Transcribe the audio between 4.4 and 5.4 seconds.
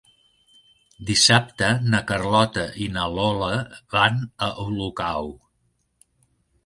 a Olocau.